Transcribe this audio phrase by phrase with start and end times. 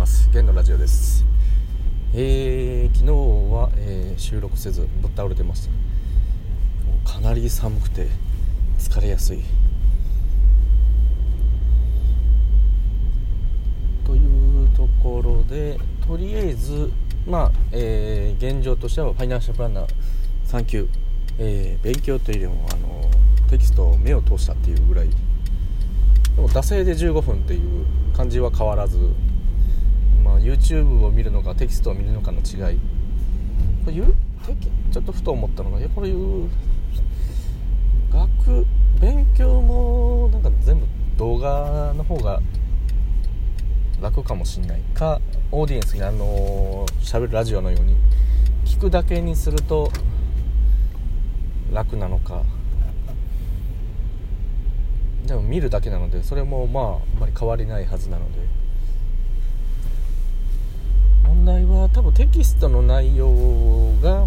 [0.00, 0.30] ます。
[0.32, 1.26] ゲンのラジオです。
[2.14, 3.12] えー、昨日
[3.52, 5.68] は、えー、収録せずぶっ倒れてまし
[7.04, 7.12] た。
[7.12, 8.06] かなり寒くて
[8.78, 9.42] 疲れやすい。
[14.06, 16.90] というところでとりあえず
[17.26, 19.86] まあ、えー、現状としてはファイナンシャルプランナー
[20.48, 20.88] 3級、
[21.38, 23.10] えー、勉強というよりもあの
[23.50, 25.10] テキストを目を通したっていうぐらい。
[25.10, 25.16] で
[26.40, 27.84] も惰性で15分っていう
[28.16, 28.96] 感じは変わらず、
[30.42, 32.78] YouTube を見るのかテキストを見るのかの違い。
[33.84, 36.48] これちょっとふと思ったのがこれいう
[38.10, 38.66] 学
[39.00, 42.40] 勉強もなんか全部動画の方が
[44.00, 45.20] 楽かもしんないか
[45.52, 47.96] オーディエンスにあの喋るラジオのように
[48.64, 49.90] 聞くだけにすると
[51.72, 52.42] 楽なのか。
[55.26, 58.38] でも見るだけなのでそれもまああんまり変わりないはずなので
[61.24, 64.26] 問題は多分テキストの内容が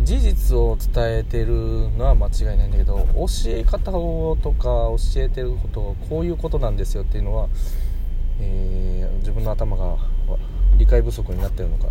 [0.00, 7.48] 事実を伝えてるのは間違いないんだけど教え方をとか教えてることをこういうことなんですよっていうのは、
[8.40, 9.96] えー、自分の頭が
[10.78, 11.88] 理解不足になってるのか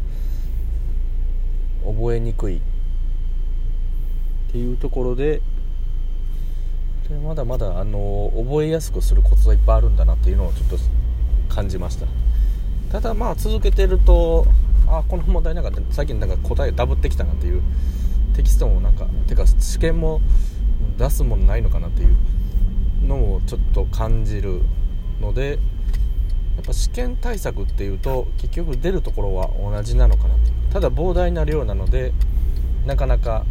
[1.85, 2.59] 覚えにくいっ
[4.51, 5.41] ていうところで
[7.07, 10.77] でまだまだあの覚えやすくするコツはいっぱいあるんだなっていうのをちょっと
[11.53, 12.05] 感じました。
[12.91, 14.45] ただまあ続けてると
[14.87, 17.61] あこの問題なんか最近なんか答えダブってきたなっていう
[18.35, 20.21] テキストもなんかてか試験も
[20.97, 22.15] 出すものないのかなっていう
[23.05, 24.61] のをちょっと感じる
[25.19, 25.59] ので
[26.55, 32.13] やっぱ試験対策っていうと結局出るところは同じなのかなってただ膨大な量なので
[32.85, 33.45] なかなか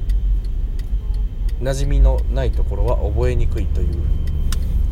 [1.61, 3.95] 馴染みのないところは覚えにくいという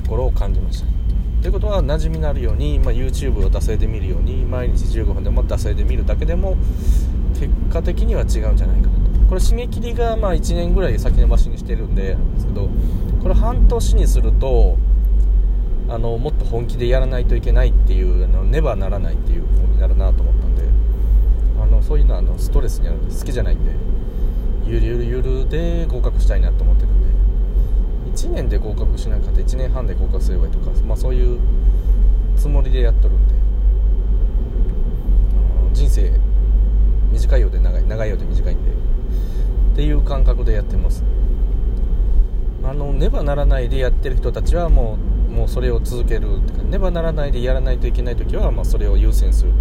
[0.05, 1.03] ところを感じました。
[1.45, 6.56] ということは馴染みのあるように、まあ、YouTube を惰性で見るように毎日15分でも惰性で見るだけでも
[7.34, 9.28] 結果的には違うんじゃないかなと。
[9.28, 12.71] これ締め切りがまあ1年ぐらい先延ばしにしてるんでですけど
[13.22, 14.78] これ半年にすると
[15.91, 20.62] あのもっと本気でやらないといけないっていうあのねばならないっていう方になるなと思ったんで
[21.62, 23.71] あのそういうのはあのストレスになるんで好きじゃないんで
[24.65, 27.03] ゆるゆるゆるで合格したいなと思ってるんで。
[28.24, 31.38] 1年で合格しなかった1年半で合格すればいいとか、まあ、そういう
[32.36, 33.34] つもりでやっとるんで。
[35.74, 36.12] 人生
[37.12, 38.70] 短いようで長い長いようで短いんで。
[38.70, 41.04] っていう感覚でやってます。
[42.64, 44.96] あのねばならないでやってる人たちはも
[45.28, 49.56] うもうそれを続けるねばならないでやらないといけない時は、まあ、それを優先すると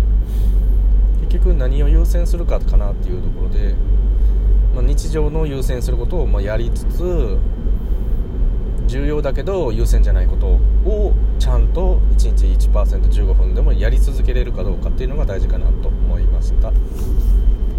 [1.25, 3.75] 結局何を優先するかかなっていうところで
[4.73, 7.37] まあ、日常の優先することをまやりつつ
[8.87, 10.47] 重要だけど優先じゃないこと
[10.89, 16.71] をちゃんと1日 1%15 分でもやり続けれるかどうかっていうのが大事かなと思いました。